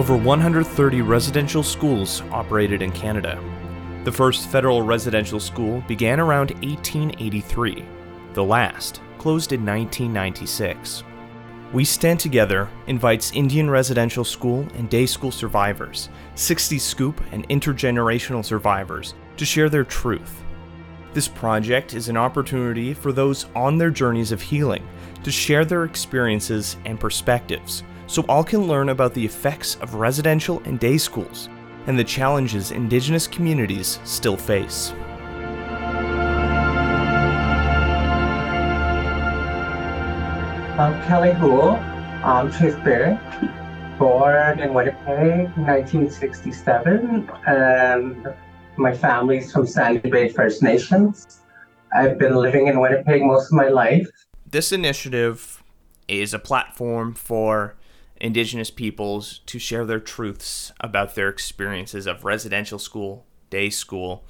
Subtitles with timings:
[0.00, 3.38] Over 130 residential schools operated in Canada.
[4.04, 7.84] The first federal residential school began around 1883.
[8.32, 11.04] The last closed in 1996.
[11.74, 18.42] We Stand Together invites Indian residential school and day school survivors, 60 Scoop and intergenerational
[18.42, 20.42] survivors to share their truth.
[21.12, 24.88] This project is an opportunity for those on their journeys of healing
[25.24, 30.60] to share their experiences and perspectives so all can learn about the effects of residential
[30.64, 31.48] and day schools
[31.86, 34.92] and the challenges Indigenous communities still face.
[40.76, 41.76] I'm Kelly Houle.
[42.24, 43.20] I'm Two-Spirit,
[43.96, 48.34] born in Winnipeg, 1967, and
[48.76, 51.42] my family's from Sandy Bay First Nations.
[51.94, 54.08] I've been living in Winnipeg most of my life.
[54.44, 55.62] This initiative
[56.08, 57.76] is a platform for
[58.20, 64.24] Indigenous peoples to share their truths about their experiences of residential school, day school,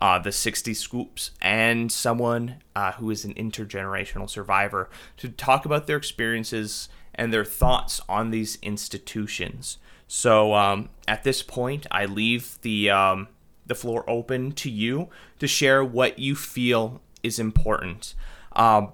[0.00, 5.86] uh, the 60 Scoops, and someone uh, who is an intergenerational survivor to talk about
[5.86, 9.78] their experiences and their thoughts on these institutions.
[10.08, 13.28] So um, at this point, I leave the um,
[13.64, 18.14] the floor open to you to share what you feel is important.
[18.54, 18.92] Um,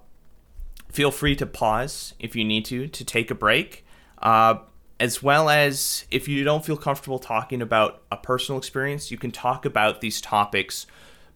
[0.93, 3.85] feel free to pause if you need to to take a break
[4.23, 4.59] uh,
[5.01, 9.31] as well as if you don't feel comfortable talking about a personal experience, you can
[9.31, 10.87] talk about these topics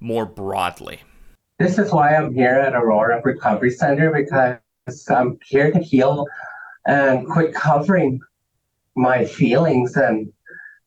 [0.00, 1.02] more broadly.
[1.58, 6.26] This is why I'm here at Aurora Recovery Center because I'm here to heal
[6.86, 8.20] and quit covering
[8.96, 10.32] my feelings and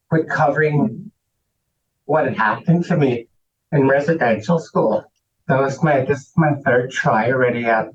[0.10, 1.12] quit covering
[2.06, 3.28] what had happened to me
[3.72, 5.06] in residential school.
[5.48, 7.88] That was my this is my third try already at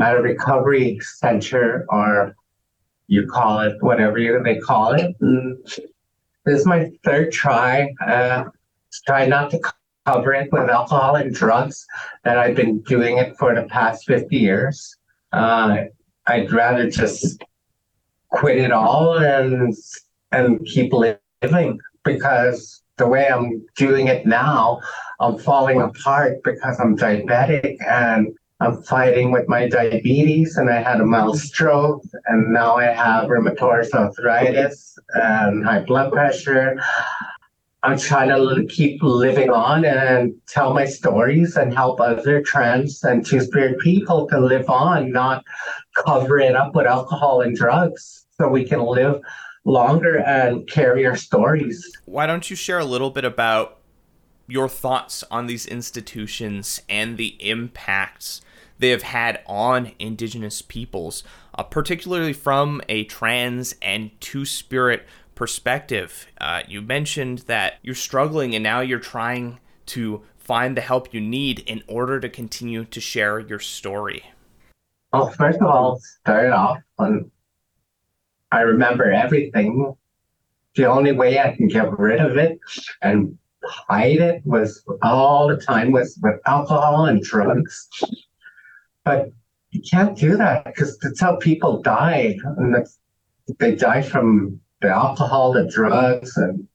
[0.00, 2.36] at a recovery center or
[3.06, 5.14] you call it whatever you, they call it.
[5.20, 5.58] And
[6.44, 7.92] this is my third try.
[8.06, 8.44] Uh,
[9.06, 9.60] try not to
[10.06, 11.86] cover it with alcohol and drugs.
[12.24, 14.96] That I've been doing it for the past fifty years.
[15.32, 15.84] Uh,
[16.26, 17.42] I'd rather just
[18.30, 19.74] quit it all and
[20.32, 24.80] and keep living because the way I'm doing it now,
[25.20, 28.28] I'm falling apart because I'm diabetic and
[28.62, 33.28] I'm fighting with my diabetes and I had a mild stroke and now I have
[33.28, 36.80] rheumatoid arthritis and high blood pressure.
[37.82, 43.26] I'm trying to keep living on and tell my stories and help other trans and
[43.26, 45.42] two spirit people to live on, not
[45.96, 49.20] cover it up with alcohol and drugs so we can live
[49.64, 51.84] longer and carry our stories.
[52.04, 53.80] Why don't you share a little bit about
[54.46, 58.40] your thoughts on these institutions and the impacts
[58.82, 61.22] they have had on Indigenous peoples,
[61.54, 65.06] uh, particularly from a trans and two spirit
[65.36, 66.26] perspective.
[66.40, 71.20] Uh, you mentioned that you're struggling and now you're trying to find the help you
[71.20, 74.24] need in order to continue to share your story.
[75.12, 77.30] Well, first of all, start off on
[78.50, 79.94] I remember everything.
[80.74, 82.58] The only way I can get rid of it
[83.00, 87.88] and hide it was all the time was with alcohol and drugs.
[89.04, 89.32] But
[89.70, 92.36] you can't do that because that's how people die.
[92.56, 92.86] And
[93.58, 96.68] they die from the alcohol, the drugs, and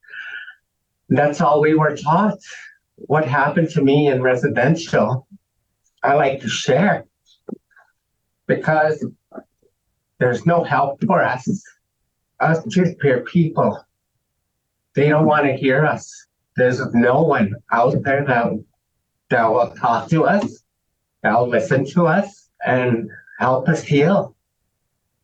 [1.09, 2.39] that's all we were taught.
[2.95, 5.27] What happened to me in residential,
[6.03, 7.05] I like to share
[8.47, 9.05] because
[10.19, 11.63] there's no help for us.
[12.39, 12.65] Us
[12.99, 13.83] peer people.
[14.95, 16.11] They don't want to hear us.
[16.55, 18.63] There's no one out there that,
[19.29, 20.63] that will talk to us
[21.27, 24.33] They'll listen to us and help us heal.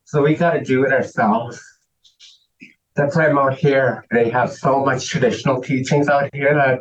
[0.04, 1.58] So we got to do it ourselves.
[2.94, 4.04] That's why I'm out here.
[4.10, 6.80] They have so much traditional teachings out here that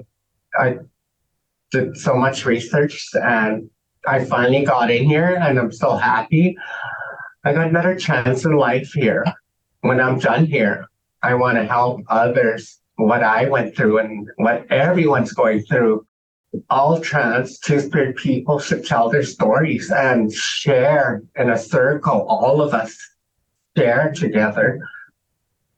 [0.59, 0.79] I
[1.71, 3.69] did so much research and
[4.05, 6.57] I finally got in here and I'm so happy.
[7.45, 9.23] I got another chance in life here.
[9.81, 10.89] When I'm done here,
[11.21, 16.05] I want to help others what I went through and what everyone's going through
[16.69, 22.25] all trans two-spirit people should tell their stories and share in a circle.
[22.27, 22.95] All of us
[23.75, 24.79] share together.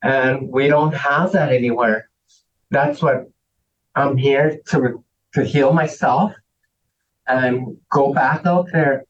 [0.04, 2.10] And we don't have that anywhere.
[2.72, 3.30] That's what
[3.96, 6.34] I'm here to to heal myself
[7.28, 9.06] and go back out there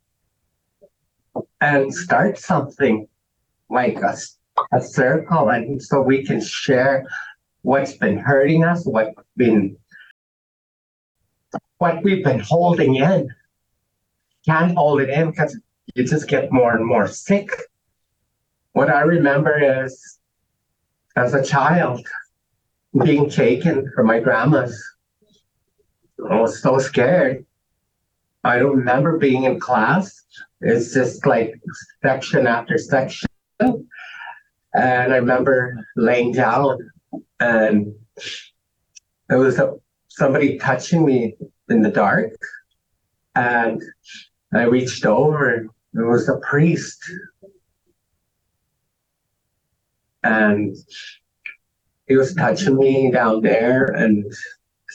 [1.62, 3.08] and start something
[3.70, 4.16] like a,
[4.72, 7.06] a circle and so we can share
[7.62, 9.78] what's been hurting us, what's been
[11.78, 13.34] what we've been holding in.
[14.46, 15.60] Can't hold it in because
[15.94, 17.50] you just get more and more sick.
[18.74, 20.20] What I remember is
[21.16, 22.06] as a child
[23.04, 24.82] being taken from my grandma's.
[26.30, 27.46] I was so scared.
[28.44, 30.24] I don't remember being in class.
[30.62, 31.60] It's just like
[32.04, 33.28] section after section.
[33.60, 36.78] And I remember laying down
[37.40, 37.94] and
[39.30, 39.74] there was a,
[40.10, 41.36] somebody touching me
[41.70, 42.34] in the dark.
[43.36, 43.82] And
[44.54, 47.04] I reached over and there was a priest.
[50.24, 50.76] And
[52.08, 54.26] he was touching me down there and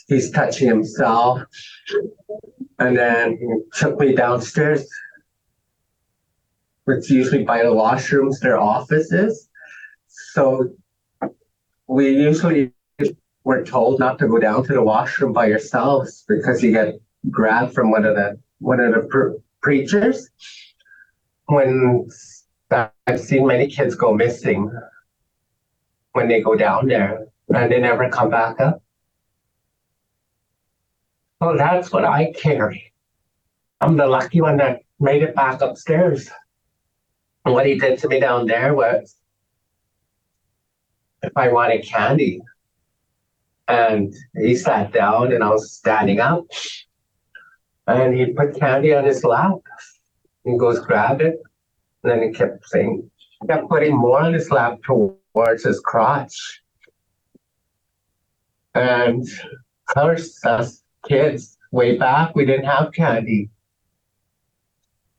[0.08, 1.42] he's touching himself.
[2.78, 4.88] And then he took me downstairs,
[6.84, 9.48] which usually by the washrooms, their offices.
[10.08, 10.70] So
[11.86, 12.72] we usually
[13.44, 16.94] were told not to go down to the washroom by yourselves because you get
[17.30, 20.28] grabbed from one of the one of the pre- preachers.
[21.46, 22.08] When
[22.70, 24.70] I've seen many kids go missing
[26.12, 28.82] when they go down there and they never come back up.
[31.40, 32.92] Well, that's what I carry.
[33.80, 36.30] I'm the lucky one that made it back upstairs.
[37.44, 39.16] And what he did to me down there was
[41.22, 42.42] if I wanted candy,
[43.70, 46.46] and he sat down and I was standing up,
[47.86, 49.58] and he put candy on his lap.
[50.44, 51.40] He goes, grab it.
[52.02, 53.10] And then he kept saying,
[53.46, 56.62] kept putting more on his lap towards his crotch.
[58.74, 63.50] And of course, us kids, way back, we didn't have candy.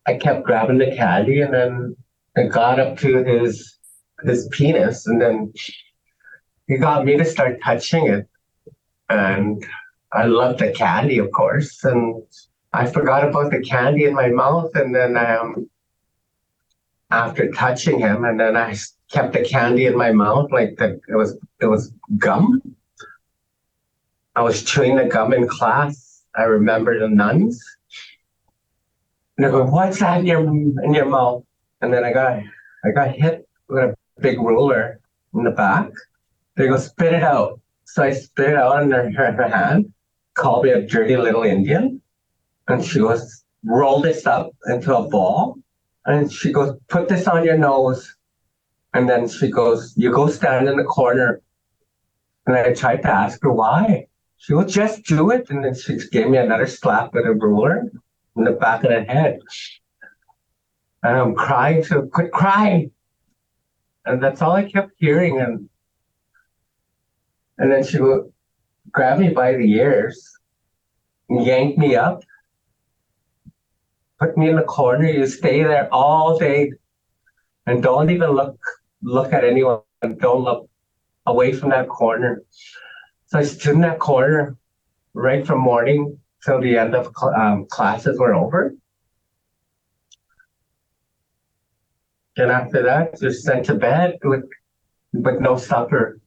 [0.08, 1.96] I kept grabbing the candy and then
[2.36, 3.78] it got up to his
[4.24, 5.54] his penis and then
[6.68, 8.28] he got me to start touching it.
[9.12, 9.66] And
[10.14, 12.24] I loved the candy, of course, and
[12.74, 15.70] I forgot about the candy in my mouth and then um
[17.10, 18.76] after touching him and then I
[19.12, 22.62] kept the candy in my mouth like the it was it was gum.
[24.36, 26.24] I was chewing the gum in class.
[26.36, 27.62] I remember the nuns.
[29.36, 30.42] And they're going, what's that in your
[30.86, 31.44] in your mouth?
[31.82, 32.42] And then I got
[32.86, 35.02] I got hit with a big ruler
[35.34, 35.90] in the back.
[36.56, 37.61] They go, spit it out.
[37.94, 39.92] So I spit out in her, her, her hand,
[40.36, 42.02] called me a dirty little Indian.
[42.70, 45.58] And she goes, roll this up into a ball.
[46.06, 48.16] And she goes, put this on your nose.
[48.94, 51.42] And then she goes, you go stand in the corner.
[52.48, 54.08] And I tried to ask her why.
[54.38, 55.50] She goes, just do it.
[55.50, 57.92] And then she gave me another slap with a ruler
[58.38, 59.40] in the back of the head.
[61.04, 62.92] And I'm crying, so quit crying.
[64.06, 65.42] And that's all I kept hearing.
[65.42, 65.68] And
[67.62, 68.24] and then she would
[68.92, 70.20] grab me by the ears,
[71.30, 72.24] yank me up,
[74.20, 75.06] put me in the corner.
[75.06, 76.74] You stay there all day
[77.68, 78.58] and don't even look
[79.04, 79.82] look at anyone.
[80.18, 80.68] Don't look
[81.28, 82.42] away from that corner.
[83.28, 84.58] So I stood in that corner
[85.14, 88.74] right from morning till the end of cl- um, classes were over.
[92.36, 94.46] Then after that, just sent to bed with
[95.14, 96.21] with no supper.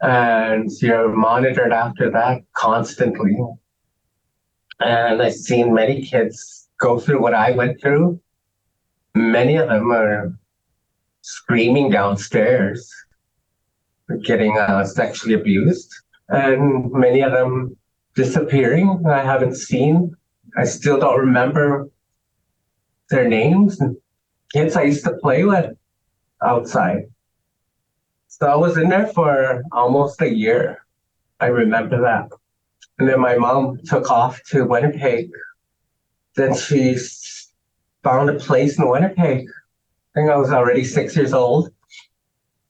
[0.00, 3.36] And you're monitored after that constantly.
[4.80, 8.20] And I've seen many kids go through what I went through.
[9.14, 10.32] Many of them are
[11.22, 12.92] screaming downstairs,
[14.24, 15.92] getting uh, sexually abused,
[16.28, 17.76] and many of them
[18.14, 19.02] disappearing.
[19.08, 20.14] I haven't seen.
[20.56, 21.88] I still don't remember
[23.10, 23.80] their names.
[24.52, 25.76] Kids I used to play with
[26.42, 27.04] outside.
[28.28, 30.84] So I was in there for almost a year.
[31.40, 32.30] I remember that.
[32.98, 35.30] And then my mom took off to Winnipeg.
[36.36, 36.96] Then she
[38.04, 39.48] found a place in Winnipeg.
[39.48, 41.72] I think I was already six years old.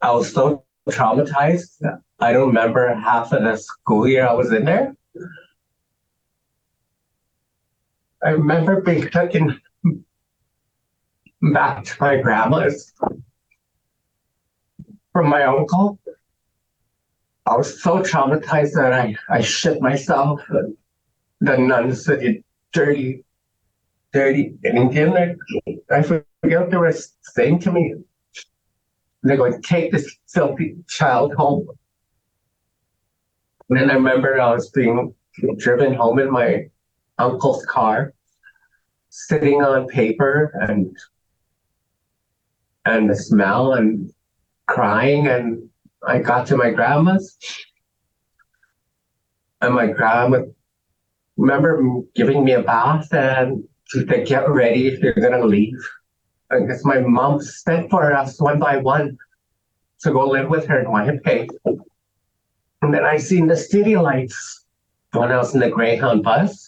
[0.00, 1.82] I was so traumatized.
[2.20, 4.96] I don't remember half of the school year I was in there.
[8.24, 9.60] I remember being taken
[11.42, 12.92] back to my grandma's
[15.18, 15.98] from my uncle.
[17.44, 20.40] I was so traumatized that I, I shit myself.
[20.48, 20.76] And
[21.40, 23.24] the nuns said, you dirty,
[24.12, 25.16] dirty Indian.
[25.16, 25.34] I,
[25.90, 26.94] I forget what they were
[27.34, 27.94] saying to me.
[29.24, 31.66] They're going, take this filthy child home.
[33.68, 35.12] And then I remember I was being
[35.56, 36.68] driven home in my
[37.18, 38.14] uncle's car,
[39.08, 40.96] sitting on paper and
[42.84, 44.12] and the smell and
[44.68, 45.68] crying and
[46.06, 47.36] I got to my grandma's
[49.60, 50.42] and my grandma
[51.36, 51.82] remember
[52.14, 55.78] giving me a bath and she said, get ready if you're gonna leave.
[56.50, 59.16] I guess my mom sent for us one by one.
[60.00, 61.50] to go live with her in Winnipeg.
[62.82, 64.64] And then I seen the city lights
[65.12, 66.64] when I was in the Greyhound bus.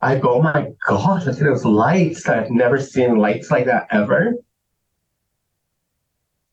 [0.00, 2.28] I go, oh my God, look at those lights.
[2.28, 4.34] I've never seen lights like that ever.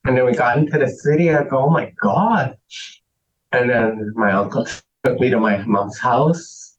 [0.05, 1.31] And then we got into the city.
[1.31, 2.55] I go, oh my God.
[3.51, 4.67] And then my uncle
[5.03, 6.77] took me to my mom's house.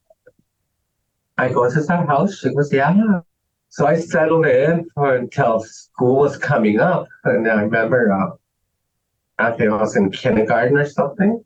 [1.36, 2.38] I go, is this our house?
[2.38, 3.20] She goes, yeah.
[3.68, 7.08] So I settled in for, until school was coming up.
[7.24, 8.36] And I remember, uh,
[9.38, 11.44] I think I was in kindergarten or something.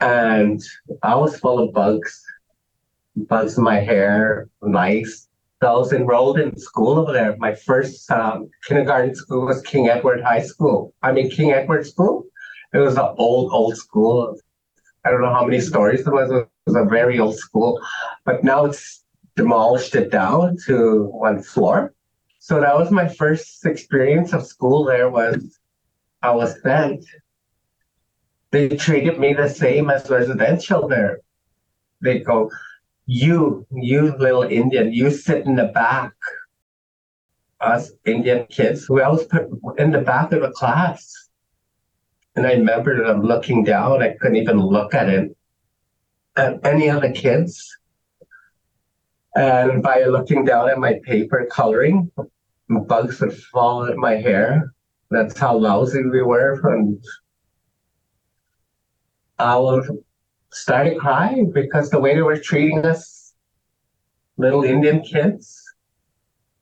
[0.00, 0.60] And
[1.02, 2.24] I was full of bugs,
[3.14, 5.28] bugs in my hair, lice.
[5.62, 7.36] So I was enrolled in school over there.
[7.38, 10.92] My first um, kindergarten school was King Edward High School.
[11.04, 12.24] I mean, King Edward School.
[12.74, 14.36] It was an old, old school.
[15.04, 16.32] I don't know how many stories it was.
[16.32, 17.80] It was a very old school,
[18.24, 19.04] but now it's
[19.36, 21.94] demolished it down to one floor.
[22.40, 25.60] So that was my first experience of school there was
[26.22, 27.04] I was sent.
[28.50, 31.20] They treated me the same as residential there.
[32.00, 32.50] They go,
[33.06, 36.12] you, you little Indian, you sit in the back.
[37.60, 41.30] Us Indian kids, we always put in the back of the class.
[42.34, 45.36] And I remember that I'm looking down, I couldn't even look at it,
[46.36, 47.76] at any other kids.
[49.34, 52.10] And by looking down at my paper coloring,
[52.68, 54.72] bugs would fall in my hair.
[55.10, 56.60] That's how lousy we were.
[56.74, 57.04] And
[59.38, 59.56] I
[60.52, 63.34] started crying because the way they were treating us,
[64.36, 65.62] little Indian kids,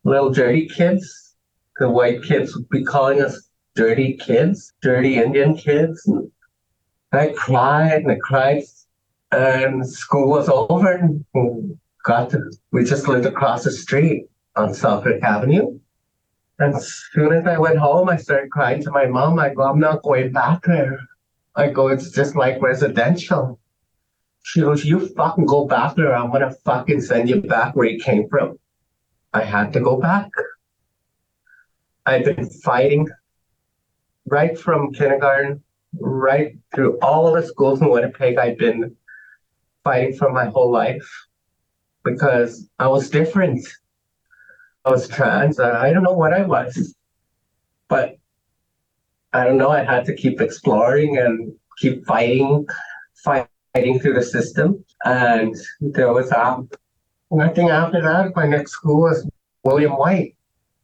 [0.04, 1.34] little dirty kids,
[1.78, 6.06] the white kids would be calling us dirty kids, dirty Indian kids.
[6.06, 6.30] And
[7.12, 8.62] I cried and I cried.
[9.32, 11.24] And school was over and
[12.04, 15.78] got to, we just lived across the street on Southwick Avenue.
[16.58, 19.38] And as soon as I went home, I started crying to my mom.
[19.38, 20.98] I go, I'm not going back there.
[21.56, 23.58] I go, it's just like residential.
[24.42, 26.14] She goes, you fucking go back there.
[26.14, 28.58] I'm gonna fucking send you back where you came from.
[29.32, 30.30] I had to go back.
[32.06, 33.08] I've been fighting
[34.26, 35.62] right from kindergarten,
[36.00, 38.38] right through all of the schools in Winnipeg.
[38.38, 38.96] I've been
[39.84, 41.08] fighting for my whole life
[42.02, 43.66] because I was different.
[44.84, 45.60] I was trans.
[45.60, 46.94] I don't know what I was,
[47.88, 48.16] but
[49.32, 49.70] I don't know.
[49.70, 52.66] I had to keep exploring and keep fighting,
[53.22, 54.84] fighting through the system.
[55.04, 56.68] And there was um,
[57.30, 58.34] nothing after that.
[58.34, 59.28] My next school was
[59.64, 60.36] William Whyte.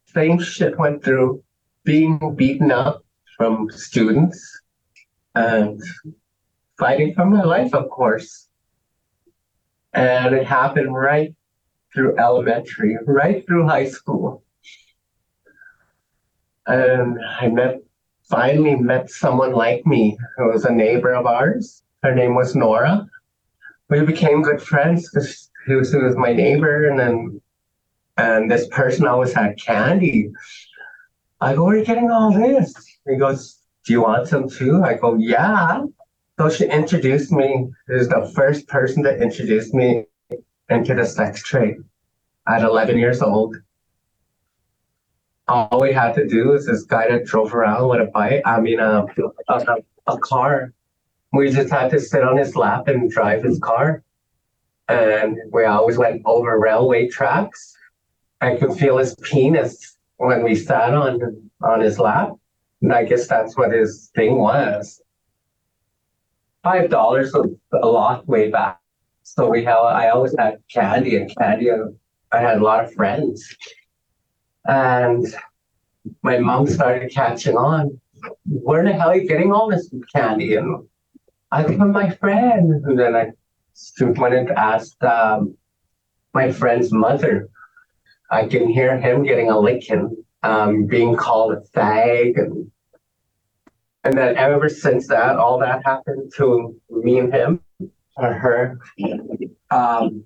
[0.06, 1.42] Same shit went through
[1.84, 3.04] being beaten up
[3.36, 4.62] from students
[5.34, 5.80] and
[6.78, 8.48] fighting for my life, of course.
[9.92, 11.34] And it happened right
[11.92, 14.42] through elementary, right through high school.
[16.66, 17.80] And I met,
[18.28, 21.82] finally met someone like me who was a neighbor of ours.
[22.06, 23.04] Her name was Nora.
[23.90, 26.86] We became good friends because she was, was my neighbor.
[26.88, 27.40] And then,
[28.16, 30.30] and this person always had candy.
[31.40, 32.72] I go, where are you getting all this?
[33.08, 34.84] He goes, do you want some too?
[34.84, 35.82] I go, yeah.
[36.38, 40.04] So she introduced me, is the first person that introduced me
[40.68, 41.78] into the sex trade
[42.46, 43.56] at 11 years old.
[45.48, 48.60] All we had to do is this guy that drove around with a bike, I
[48.60, 49.06] mean, a,
[49.48, 50.72] a, a car.
[51.32, 54.02] We just had to sit on his lap and drive his car.
[54.88, 57.76] And we always went over railway tracks.
[58.40, 62.30] I could feel his penis when we sat on on his lap.
[62.82, 65.02] And I guess that's what his thing was
[66.66, 67.48] five dollars was
[67.80, 68.80] a lot way back.
[69.22, 71.70] So we have I always had candy and candy.
[72.32, 73.38] I had a lot of friends,
[74.64, 75.24] and
[76.22, 78.00] my mom started catching on.
[78.46, 80.56] Where the hell are you getting all this candy?
[80.56, 80.88] And
[81.52, 82.72] I from my friend.
[82.84, 83.32] And then I
[84.00, 85.56] went and asked um,
[86.34, 87.48] my friend's mother.
[88.30, 92.70] I can hear him getting a licking, um, being called a fag and
[94.06, 97.60] and then ever since that, all that happened to me and him
[98.16, 98.78] or her.
[99.72, 100.24] Um,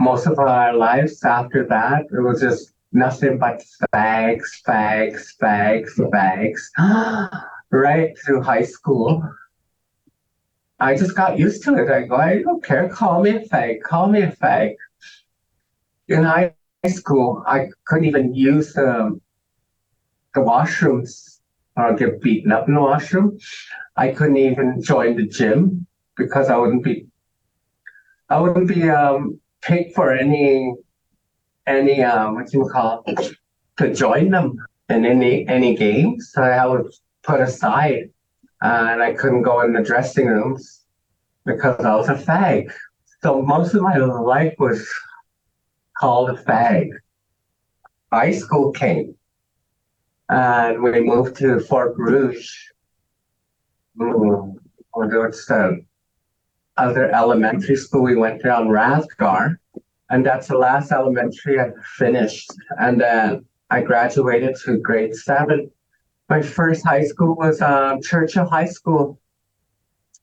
[0.00, 7.30] most of our lives after that, it was just nothing but fags, fags, fags, fags,
[7.72, 9.28] right through high school.
[10.78, 11.90] I just got used to it.
[11.90, 12.88] I go, I don't care.
[12.88, 13.82] Call me a fag.
[13.82, 14.74] Call me a fag.
[16.08, 16.54] In high
[16.88, 19.18] school, I couldn't even use the,
[20.34, 21.40] the washrooms
[21.76, 23.38] or get beaten up in the washroom.
[23.96, 27.06] I couldn't even join the gym because I wouldn't be
[28.28, 29.40] I wouldn't be um,
[29.94, 30.74] for any
[31.66, 33.36] any um, what you call it,
[33.78, 34.56] to join them
[34.88, 36.32] in any any games.
[36.32, 36.92] So I would
[37.22, 38.10] put aside.
[38.62, 40.84] And I couldn't go in the dressing rooms
[41.44, 42.72] because I was a fag.
[43.22, 44.88] So most of my life was
[45.98, 46.90] called a fag.
[48.12, 49.14] High school came,
[50.28, 52.48] and we moved to Fort Rouge.
[53.98, 54.54] Mm,
[54.94, 55.84] it's the
[56.76, 59.56] other elementary school we went to on Rathgar,
[60.10, 62.50] and that's the last elementary I finished.
[62.78, 65.70] And then I graduated to grade seven.
[66.28, 69.20] My first high school was um, Churchill High School.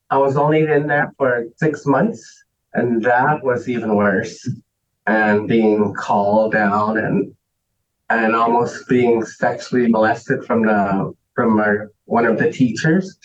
[0.09, 2.43] I was only in there for six months,
[2.73, 4.47] and that was even worse.
[5.07, 7.33] And being called down and
[8.09, 13.17] and almost being sexually molested from the from our, one of the teachers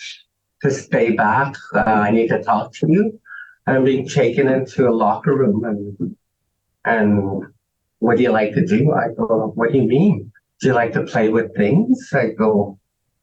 [0.61, 1.55] to stay back.
[1.73, 3.19] Uh, I need to talk to you.
[3.67, 6.15] And being taken into a locker room and
[6.85, 7.43] and
[7.99, 8.93] what do you like to do?
[8.93, 10.31] I go, what do you mean?
[10.59, 12.09] Do you like to play with things?
[12.13, 12.77] I go,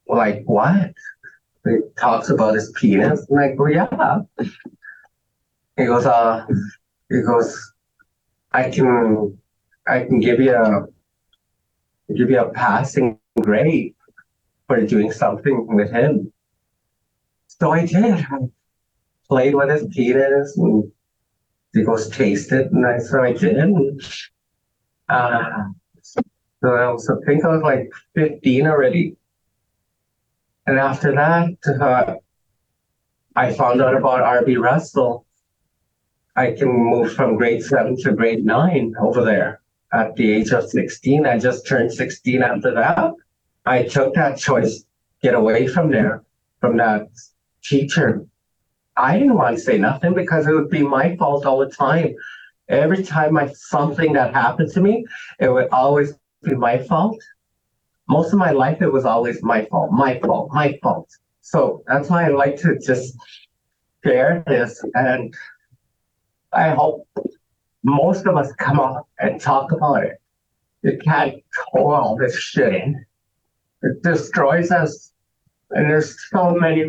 [0.08, 0.94] like what?
[1.64, 3.26] He talks about his penis.
[3.28, 4.20] And I go, yeah.
[5.76, 6.46] He goes, uh,
[7.10, 7.74] he goes,
[8.52, 9.36] I can,
[9.86, 10.86] I can give you a,
[12.14, 13.94] give you a passing grade
[14.66, 16.32] for doing something with him.
[17.48, 18.26] So I did.
[18.30, 18.38] I
[19.28, 20.90] played with his penis and
[21.74, 22.72] he goes, taste it.
[22.72, 23.56] And I, so I did.
[23.56, 24.00] And,
[25.10, 25.64] uh,
[26.62, 29.16] so I was, I think I was like 15 already.
[30.66, 32.14] And after that, uh,
[33.36, 34.56] I found out about R.B.
[34.56, 35.26] Russell.
[36.34, 39.60] I can move from grade seven to grade nine over there
[39.92, 41.26] at the age of 16.
[41.26, 43.12] I just turned 16 after that.
[43.64, 44.84] I took that choice,
[45.22, 46.24] get away from there,
[46.60, 47.08] from that
[47.62, 48.24] teacher.
[48.96, 52.14] I didn't want to say nothing because it would be my fault all the time.
[52.68, 55.06] Every time I something that happened to me,
[55.38, 56.14] it would always
[56.46, 57.20] be my fault.
[58.08, 61.10] Most of my life, it was always my fault, my fault, my fault.
[61.40, 63.16] So that's why I like to just
[64.04, 65.34] share this, and
[66.52, 67.08] I hope
[67.82, 70.20] most of us come up and talk about it.
[70.82, 73.04] You can't hold all this shit in.
[73.82, 75.12] It destroys us,
[75.70, 76.84] and there's so many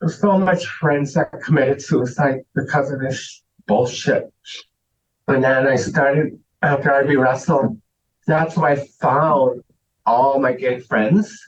[0.00, 4.32] there's so much friends that committed suicide because of this bullshit.
[5.28, 7.14] And then I started after R.B.
[7.16, 7.76] Russell.
[8.26, 9.62] That's why I found
[10.06, 11.38] all my gay friends.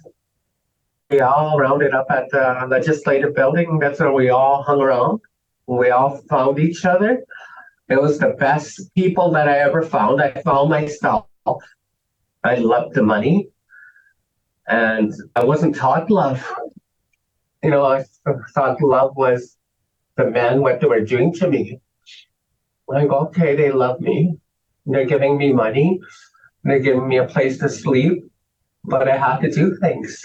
[1.10, 3.78] We all rounded up at the legislative building.
[3.78, 5.20] That's where we all hung around.
[5.66, 7.24] We all found each other.
[7.88, 10.20] It was the best people that I ever found.
[10.20, 11.26] I found myself.
[12.42, 13.48] I loved the money.
[14.66, 16.42] And I wasn't taught love
[17.64, 18.04] you know, I
[18.54, 19.56] thought love was
[20.16, 21.80] the men, what they were doing to me.
[22.87, 24.37] Go, okay, they love me.
[24.84, 25.98] They're giving me money.
[26.64, 28.24] They're giving me a place to sleep,
[28.85, 30.24] but I have to do things.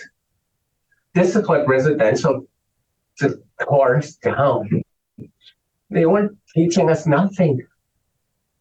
[1.14, 2.48] This is what residential
[3.62, 4.82] tore down.
[5.90, 7.66] They weren't teaching us nothing,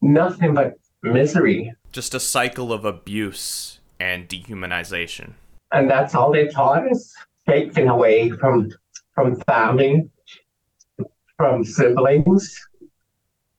[0.01, 1.73] nothing but misery.
[1.93, 5.35] Just a cycle of abuse and dehumanization.
[5.73, 7.15] And that's all they taught us
[7.47, 8.71] taken away from
[9.15, 10.09] from family,
[11.37, 12.57] from siblings.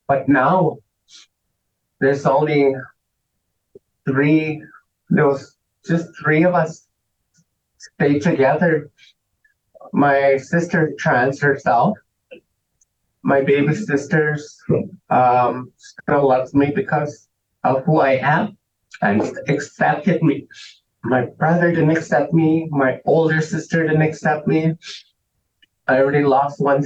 [0.08, 0.78] But now
[2.00, 2.74] there's only
[4.08, 4.64] three,
[5.10, 6.88] there was just three of us
[7.78, 8.92] stay together.
[9.94, 11.98] My sister trans herself.
[13.24, 14.58] My baby sisters
[15.10, 17.28] um, still loves me because
[17.64, 18.58] of who I am
[19.02, 20.48] and accepted me
[21.04, 22.68] my brother didn't accept me.
[22.72, 24.76] My older sister didn't accept me.
[25.88, 26.84] I already lost one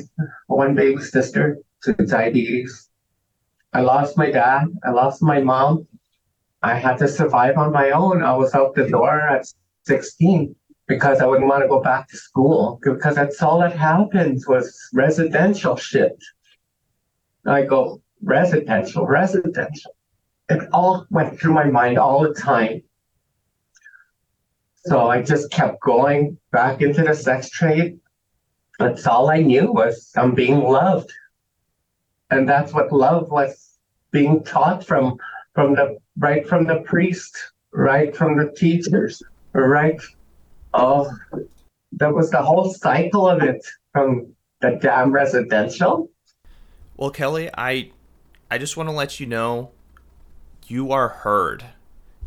[0.48, 2.90] one baby sister to diabetes.
[3.74, 4.68] I lost my dad.
[4.84, 5.88] I lost my mom.
[6.64, 8.24] I had to survive on my own.
[8.24, 9.46] I was out the door at
[9.86, 10.56] 16
[10.88, 14.74] because I wouldn't want to go back to school because that's all that happened was
[14.94, 16.18] residential shit.
[17.46, 19.92] I go, residential, residential.
[20.50, 22.82] It all went through my mind all the time.
[24.86, 28.00] So I just kept going back into the sex trade.
[28.80, 31.12] That's all I knew was I'm being loved.
[32.30, 33.78] And that's what love was
[34.12, 35.18] being taught from
[35.54, 37.36] from the right from the priest,
[37.72, 39.22] right from the teachers,
[39.54, 40.02] right
[40.74, 41.10] oh
[41.94, 46.10] that was the whole cycle of it from the damn residential.
[46.98, 47.92] Well, Kelly, I
[48.50, 49.72] I just want to let you know
[50.68, 51.66] you are heard.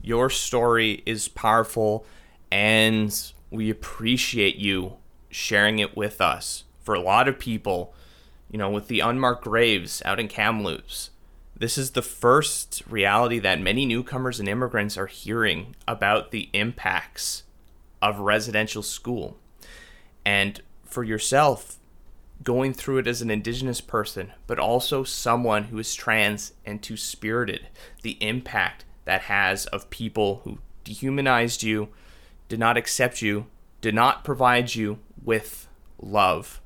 [0.03, 2.07] Your story is powerful
[2.51, 4.97] and we appreciate you
[5.31, 6.65] sharing it with us.
[6.83, 7.95] For a lot of people,
[8.51, 11.11] you know, with the unmarked graves out in Kamloops,
[11.59, 17.45] this is the first reality that many newcomers and immigrants are hearing about the impacts
[18.03, 19.39] of residential school.
[20.25, 21.79] And for yourself
[22.43, 26.97] going through it as an indigenous person, but also someone who is trans and two
[26.97, 27.69] spirited,
[28.03, 31.89] the impact that has of people who dehumanized you,
[32.49, 33.47] did not accept you,
[33.81, 36.61] did not provide you with love.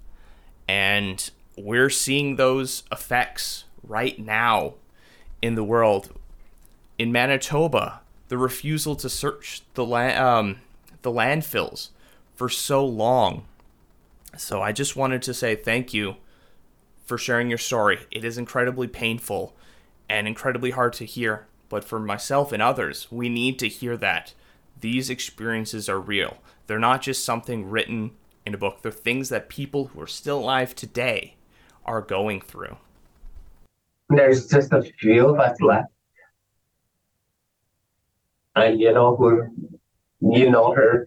[0.66, 4.74] And we're seeing those effects right now
[5.42, 6.10] in the world.
[6.98, 10.60] In Manitoba, the refusal to search the um,
[11.02, 11.90] the landfills
[12.34, 13.44] for so long.
[14.36, 16.16] So I just wanted to say thank you
[17.04, 18.06] for sharing your story.
[18.10, 19.56] It is incredibly painful
[20.08, 24.34] and incredibly hard to hear, but for myself and others, we need to hear that
[24.80, 26.38] these experiences are real.
[26.66, 28.12] They're not just something written
[28.46, 31.34] in a book, they're things that people who are still alive today
[31.84, 32.76] are going through.
[34.10, 35.92] There's just a few of us left.
[38.56, 39.46] And you know who
[40.20, 41.06] you know her.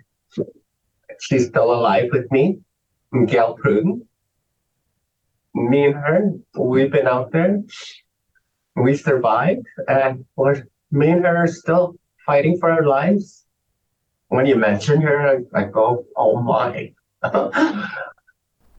[1.19, 2.59] She's still alive with me.
[3.27, 4.05] Gail Pruden.
[5.53, 7.61] Me and her, we've been out there.
[8.75, 13.45] We survived and we're me and her are still fighting for our lives.
[14.29, 16.93] When you mention her, I, I go, oh my.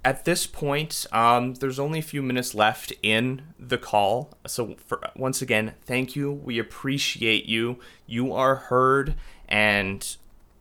[0.04, 4.30] at this point, um, there's only a few minutes left in the call.
[4.46, 6.30] So, for, once again, thank you.
[6.30, 7.78] We appreciate you.
[8.06, 9.14] You are heard,
[9.48, 10.16] and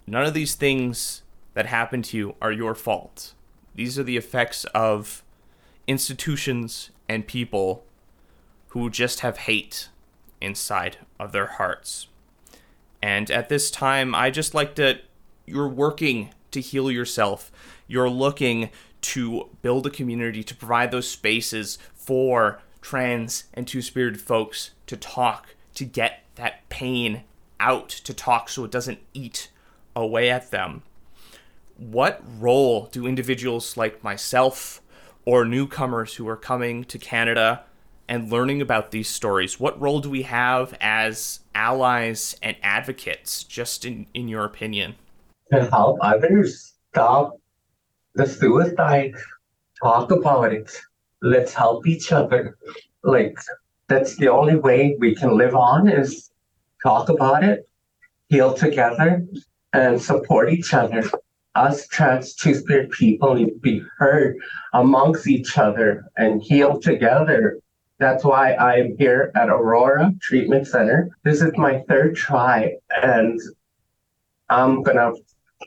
[0.08, 1.24] none of these things
[1.56, 3.34] that happen to you are your fault.
[3.76, 5.24] These are the effects of
[5.88, 7.86] institutions and people
[8.70, 9.90] who just have hate
[10.40, 12.08] inside of their hearts.
[13.02, 15.00] And at this time, I just like to,
[15.46, 17.52] you're working to heal yourself.
[17.88, 18.70] You're looking
[19.04, 24.98] to build a community to provide those spaces for trans and two spirited folks to
[24.98, 27.24] talk, to get that pain
[27.60, 29.50] out, to talk so it doesn't eat
[29.96, 30.84] away at them.
[31.78, 34.82] What role do individuals like myself
[35.26, 37.64] or newcomers who are coming to Canada
[38.08, 43.86] and learning about these stories, what role do we have as allies and advocates, just
[43.86, 44.96] in, in your opinion?
[45.52, 47.40] To help others stop
[48.16, 49.14] the suicide.
[49.82, 50.72] Talk about it.
[51.22, 52.58] Let's help each other.
[53.04, 53.38] Like
[53.88, 56.32] that's the only way we can live on is
[56.82, 57.68] talk about it,
[58.30, 59.26] heal together,
[59.74, 61.04] and support each other.
[61.56, 64.38] Us trans two spirit people need to be heard
[64.74, 67.60] amongst each other and heal together.
[68.00, 71.10] That's why I'm here at Aurora Treatment Center.
[71.24, 73.40] This is my third try, and
[74.50, 75.12] I'm gonna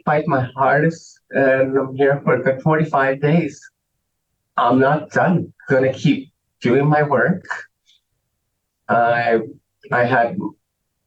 [0.04, 3.60] fight my hardest, and I'm here for the 45 days.
[4.56, 5.52] I'm not done.
[5.68, 7.44] Gonna keep doing my work.
[8.88, 9.40] I
[9.92, 10.38] I had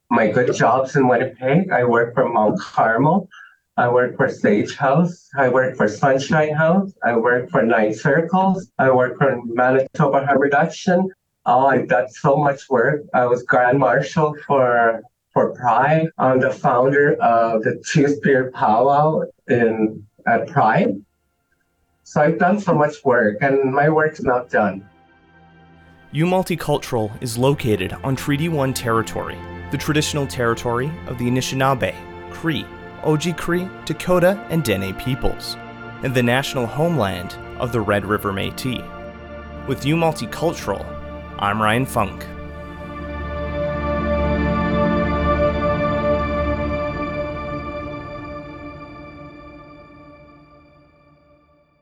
[0.09, 1.71] my good jobs in Winnipeg.
[1.71, 3.29] I work for Mount Carmel.
[3.77, 5.29] I work for Sage House.
[5.37, 6.91] I work for Sunshine House.
[7.03, 8.69] I work for Nine Circles.
[8.77, 11.09] I work for Manitoba Harm Reduction.
[11.45, 13.03] Oh, I've done so much work.
[13.13, 15.01] I was Grand Marshal for
[15.33, 16.07] for Pride.
[16.17, 21.01] I'm the founder of the Two Spirit Powwow in at Pride.
[22.03, 24.87] So I've done so much work, and my work's not done.
[26.11, 29.37] U Multicultural is located on Treaty 1 territory,
[29.71, 31.93] the traditional territory of the Anishinaabe,
[32.31, 32.65] Cree,
[33.03, 35.55] Oji-Cree, Dakota, and Dene peoples,
[36.03, 38.83] and the national homeland of the Red River Métis.
[39.67, 40.83] With U Multicultural,
[41.37, 42.25] I'm Ryan Funk.